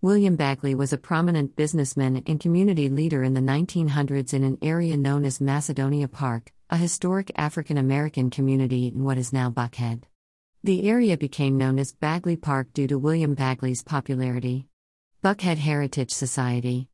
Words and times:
William 0.00 0.36
Bagley 0.36 0.76
was 0.76 0.92
a 0.92 0.96
prominent 0.96 1.56
businessman 1.56 2.22
and 2.24 2.38
community 2.38 2.88
leader 2.88 3.24
in 3.24 3.34
the 3.34 3.40
1900s 3.40 4.32
in 4.32 4.44
an 4.44 4.56
area 4.62 4.96
known 4.96 5.24
as 5.24 5.40
Macedonia 5.40 6.06
Park, 6.06 6.52
a 6.70 6.76
historic 6.76 7.32
African 7.34 7.76
American 7.76 8.30
community 8.30 8.86
in 8.86 9.02
what 9.02 9.18
is 9.18 9.32
now 9.32 9.50
Buckhead. 9.50 10.04
The 10.62 10.88
area 10.88 11.16
became 11.16 11.58
known 11.58 11.80
as 11.80 11.94
Bagley 11.94 12.36
Park 12.36 12.72
due 12.72 12.86
to 12.86 12.96
William 12.96 13.34
Bagley's 13.34 13.82
popularity. 13.82 14.68
Buckhead 15.24 15.58
Heritage 15.58 16.12
Society 16.12 16.88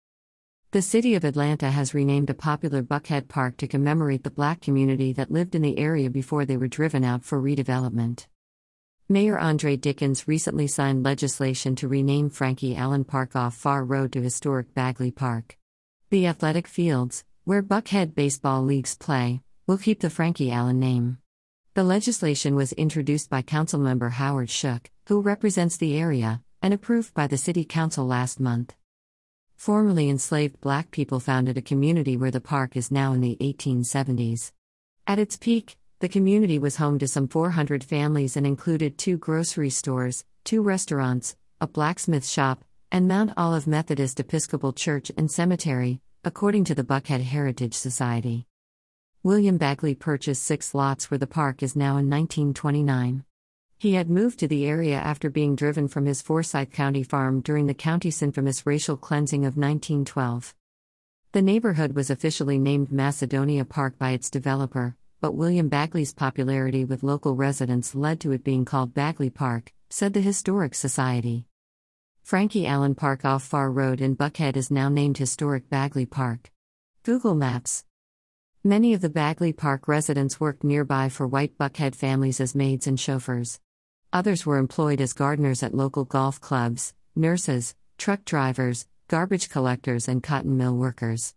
The 0.70 0.80
city 0.80 1.14
of 1.14 1.24
Atlanta 1.24 1.70
has 1.70 1.92
renamed 1.92 2.30
a 2.30 2.34
popular 2.34 2.82
Buckhead 2.82 3.28
Park 3.28 3.58
to 3.58 3.68
commemorate 3.68 4.24
the 4.24 4.30
black 4.30 4.62
community 4.62 5.12
that 5.12 5.30
lived 5.30 5.54
in 5.54 5.60
the 5.60 5.76
area 5.76 6.08
before 6.08 6.46
they 6.46 6.56
were 6.56 6.68
driven 6.68 7.04
out 7.04 7.22
for 7.22 7.38
redevelopment. 7.38 8.28
Mayor 9.06 9.38
Andre 9.38 9.76
Dickens 9.76 10.26
recently 10.26 10.66
signed 10.66 11.04
legislation 11.04 11.76
to 11.76 11.88
rename 11.88 12.30
Frankie 12.30 12.74
Allen 12.74 13.04
Park 13.04 13.36
off 13.36 13.62
Pharr 13.62 13.86
Road 13.86 14.12
to 14.12 14.22
historic 14.22 14.72
Bagley 14.72 15.10
Park. 15.10 15.58
The 16.08 16.26
athletic 16.26 16.66
fields, 16.66 17.22
where 17.44 17.62
Buckhead 17.62 18.14
baseball 18.14 18.62
leagues 18.62 18.96
play, 18.96 19.42
will 19.66 19.76
keep 19.76 20.00
the 20.00 20.08
Frankie 20.08 20.50
Allen 20.50 20.80
name. 20.80 21.18
The 21.74 21.84
legislation 21.84 22.54
was 22.54 22.72
introduced 22.72 23.28
by 23.28 23.42
Councilmember 23.42 24.12
Howard 24.12 24.48
Shook, 24.48 24.90
who 25.08 25.20
represents 25.20 25.76
the 25.76 25.98
area, 25.98 26.40
and 26.62 26.72
approved 26.72 27.12
by 27.12 27.26
the 27.26 27.36
City 27.36 27.66
Council 27.66 28.06
last 28.06 28.40
month. 28.40 28.74
Formerly 29.54 30.08
enslaved 30.08 30.62
black 30.62 30.90
people 30.90 31.20
founded 31.20 31.58
a 31.58 31.62
community 31.62 32.16
where 32.16 32.30
the 32.30 32.40
park 32.40 32.74
is 32.74 32.90
now 32.90 33.12
in 33.12 33.20
the 33.20 33.36
1870s. 33.38 34.52
At 35.06 35.18
its 35.18 35.36
peak, 35.36 35.76
the 36.04 36.08
community 36.10 36.58
was 36.58 36.76
home 36.76 36.98
to 36.98 37.08
some 37.08 37.26
400 37.26 37.82
families 37.82 38.36
and 38.36 38.46
included 38.46 38.98
two 38.98 39.16
grocery 39.16 39.70
stores, 39.70 40.22
two 40.44 40.60
restaurants, 40.60 41.34
a 41.62 41.66
blacksmith 41.66 42.26
shop, 42.26 42.62
and 42.92 43.08
Mount 43.08 43.32
Olive 43.38 43.66
Methodist 43.66 44.20
Episcopal 44.20 44.74
Church 44.74 45.10
and 45.16 45.30
Cemetery, 45.30 46.02
according 46.22 46.64
to 46.64 46.74
the 46.74 46.84
Buckhead 46.84 47.22
Heritage 47.22 47.72
Society. 47.72 48.44
William 49.22 49.56
Bagley 49.56 49.94
purchased 49.94 50.42
six 50.42 50.74
lots 50.74 51.10
where 51.10 51.16
the 51.16 51.26
park 51.26 51.62
is 51.62 51.74
now 51.74 51.96
in 51.96 52.10
1929. 52.10 53.24
He 53.78 53.94
had 53.94 54.10
moved 54.10 54.38
to 54.40 54.46
the 54.46 54.66
area 54.66 54.96
after 54.96 55.30
being 55.30 55.56
driven 55.56 55.88
from 55.88 56.04
his 56.04 56.20
Forsyth 56.20 56.70
County 56.70 57.02
farm 57.02 57.40
during 57.40 57.64
the 57.66 57.72
county's 57.72 58.20
infamous 58.20 58.66
racial 58.66 58.98
cleansing 58.98 59.46
of 59.46 59.56
1912. 59.56 60.54
The 61.32 61.40
neighborhood 61.40 61.94
was 61.94 62.10
officially 62.10 62.58
named 62.58 62.92
Macedonia 62.92 63.64
Park 63.64 63.98
by 63.98 64.10
its 64.10 64.28
developer, 64.28 64.98
but 65.24 65.36
William 65.36 65.70
Bagley's 65.70 66.12
popularity 66.12 66.84
with 66.84 67.02
local 67.02 67.34
residents 67.34 67.94
led 67.94 68.20
to 68.20 68.32
it 68.32 68.44
being 68.44 68.66
called 68.66 68.92
Bagley 68.92 69.30
Park, 69.30 69.72
said 69.88 70.12
the 70.12 70.20
Historic 70.20 70.74
Society. 70.74 71.46
Frankie 72.22 72.66
Allen 72.66 72.94
Park 72.94 73.24
off 73.24 73.50
Pharr 73.50 73.74
Road 73.74 74.02
in 74.02 74.16
Buckhead 74.16 74.54
is 74.54 74.70
now 74.70 74.90
named 74.90 75.16
Historic 75.16 75.70
Bagley 75.70 76.04
Park. 76.04 76.50
Google 77.04 77.34
Maps 77.34 77.86
Many 78.62 78.92
of 78.92 79.00
the 79.00 79.08
Bagley 79.08 79.54
Park 79.54 79.88
residents 79.88 80.40
worked 80.40 80.62
nearby 80.62 81.08
for 81.08 81.26
white 81.26 81.56
Buckhead 81.56 81.94
families 81.94 82.38
as 82.38 82.54
maids 82.54 82.86
and 82.86 83.00
chauffeurs. 83.00 83.60
Others 84.12 84.44
were 84.44 84.58
employed 84.58 85.00
as 85.00 85.14
gardeners 85.14 85.62
at 85.62 85.72
local 85.72 86.04
golf 86.04 86.38
clubs, 86.38 86.92
nurses, 87.16 87.74
truck 87.96 88.26
drivers, 88.26 88.86
garbage 89.08 89.48
collectors, 89.48 90.06
and 90.06 90.22
cotton 90.22 90.58
mill 90.58 90.76
workers. 90.76 91.34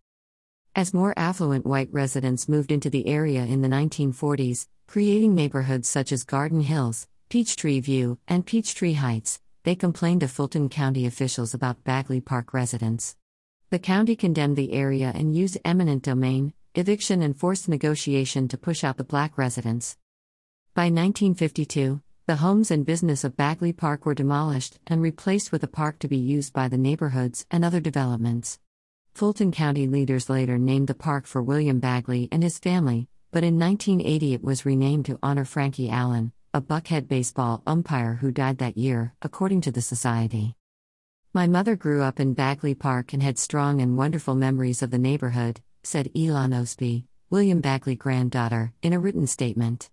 As 0.77 0.93
more 0.93 1.15
affluent 1.17 1.65
white 1.65 1.89
residents 1.91 2.47
moved 2.47 2.71
into 2.71 2.91
the 2.91 3.07
area 3.07 3.43
in 3.43 3.63
the 3.63 3.67
1940s, 3.67 4.67
creating 4.85 5.33
neighborhoods 5.33 5.89
such 5.89 6.11
as 6.11 6.23
Garden 6.23 6.61
Hills, 6.61 7.07
Peachtree 7.29 7.79
View, 7.79 8.19
and 8.27 8.45
Peachtree 8.45 8.93
Heights, 8.93 9.39
they 9.63 9.73
complained 9.73 10.21
to 10.21 10.27
Fulton 10.27 10.69
County 10.69 11.07
officials 11.07 11.55
about 11.55 11.83
Bagley 11.83 12.21
Park 12.21 12.53
residents. 12.53 13.15
The 13.71 13.79
county 13.79 14.15
condemned 14.15 14.55
the 14.55 14.73
area 14.73 15.11
and 15.15 15.35
used 15.35 15.57
eminent 15.65 16.03
domain, 16.03 16.53
eviction, 16.75 17.23
and 17.23 17.35
forced 17.35 17.67
negotiation 17.67 18.47
to 18.49 18.55
push 18.55 18.83
out 18.83 18.97
the 18.97 19.03
black 19.03 19.35
residents. 19.35 19.97
By 20.75 20.91
1952, 20.91 22.01
the 22.27 22.35
homes 22.35 22.69
and 22.69 22.85
business 22.85 23.23
of 23.23 23.35
Bagley 23.35 23.73
Park 23.73 24.05
were 24.05 24.13
demolished 24.13 24.77
and 24.85 25.01
replaced 25.01 25.51
with 25.51 25.63
a 25.63 25.67
park 25.67 25.97
to 25.97 26.07
be 26.07 26.17
used 26.17 26.53
by 26.53 26.67
the 26.67 26.77
neighborhoods 26.77 27.47
and 27.49 27.65
other 27.65 27.79
developments. 27.79 28.59
Fulton 29.17 29.51
County 29.51 29.87
leaders 29.87 30.29
later 30.29 30.59
named 30.59 30.85
the 30.85 30.93
park 30.93 31.25
for 31.25 31.41
William 31.41 31.79
Bagley 31.79 32.29
and 32.31 32.43
his 32.43 32.59
family, 32.59 33.07
but 33.31 33.43
in 33.43 33.57
1980 33.57 34.35
it 34.35 34.43
was 34.43 34.63
renamed 34.63 35.07
to 35.07 35.17
honor 35.23 35.43
Frankie 35.43 35.89
Allen, 35.89 36.33
a 36.53 36.61
Buckhead 36.61 37.07
baseball 37.07 37.63
umpire 37.65 38.19
who 38.21 38.29
died 38.29 38.59
that 38.59 38.77
year, 38.77 39.15
according 39.23 39.61
to 39.61 39.71
the 39.71 39.81
society. 39.81 40.55
My 41.33 41.47
mother 41.47 41.75
grew 41.75 42.03
up 42.03 42.19
in 42.19 42.35
Bagley 42.35 42.75
Park 42.75 43.11
and 43.11 43.23
had 43.23 43.39
strong 43.39 43.81
and 43.81 43.97
wonderful 43.97 44.35
memories 44.35 44.83
of 44.83 44.91
the 44.91 44.99
neighborhood, 44.99 45.61
said 45.81 46.11
Elon 46.15 46.53
Osby, 46.53 47.07
William 47.31 47.59
Bagley 47.59 47.95
granddaughter, 47.95 48.71
in 48.83 48.93
a 48.93 48.99
written 48.99 49.25
statement. 49.25 49.89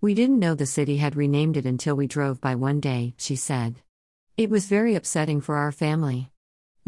We 0.00 0.12
didn't 0.12 0.40
know 0.40 0.56
the 0.56 0.66
city 0.66 0.96
had 0.96 1.14
renamed 1.14 1.56
it 1.56 1.66
until 1.66 1.94
we 1.94 2.08
drove 2.08 2.40
by 2.40 2.56
one 2.56 2.80
day, 2.80 3.14
she 3.16 3.36
said. 3.36 3.76
It 4.36 4.50
was 4.50 4.66
very 4.66 4.96
upsetting 4.96 5.40
for 5.40 5.54
our 5.54 5.70
family. 5.70 6.32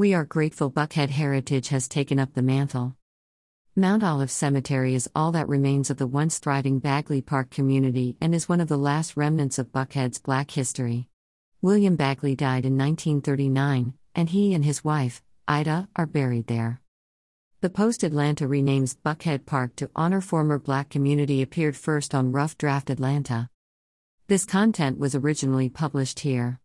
We 0.02 0.14
are 0.14 0.24
grateful 0.24 0.68
Buckhead 0.68 1.10
Heritage 1.10 1.68
has 1.68 1.86
taken 1.86 2.18
up 2.18 2.34
the 2.34 2.42
mantle. 2.42 2.96
Mount 3.76 4.02
Olive 4.02 4.32
Cemetery 4.32 4.96
is 4.96 5.08
all 5.14 5.30
that 5.30 5.46
remains 5.46 5.90
of 5.90 5.96
the 5.96 6.08
once 6.08 6.40
thriving 6.40 6.80
Bagley 6.80 7.22
Park 7.22 7.50
community 7.50 8.16
and 8.20 8.34
is 8.34 8.48
one 8.48 8.60
of 8.60 8.66
the 8.66 8.76
last 8.76 9.16
remnants 9.16 9.60
of 9.60 9.70
Buckhead's 9.70 10.18
black 10.18 10.50
history. 10.50 11.08
William 11.60 11.94
Bagley 11.94 12.34
died 12.34 12.66
in 12.66 12.76
1939, 12.76 13.94
and 14.16 14.28
he 14.28 14.54
and 14.54 14.64
his 14.64 14.82
wife, 14.82 15.22
Ida, 15.46 15.88
are 15.94 16.06
buried 16.06 16.48
there. 16.48 16.80
The 17.60 17.70
Post 17.70 18.02
Atlanta 18.02 18.48
renames 18.48 18.96
Buckhead 18.96 19.46
Park 19.46 19.76
to 19.76 19.88
honor 19.94 20.20
former 20.20 20.58
black 20.58 20.90
community 20.90 21.42
appeared 21.42 21.76
first 21.76 22.12
on 22.12 22.32
Rough 22.32 22.58
Draft 22.58 22.90
Atlanta. 22.90 23.50
This 24.26 24.44
content 24.44 24.98
was 24.98 25.14
originally 25.14 25.69
published 25.69 26.19
here. 26.19 26.58